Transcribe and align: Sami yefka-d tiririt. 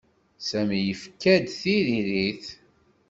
Sami 0.49 0.79
yefka-d 0.81 1.45
tiririt. 1.61 2.47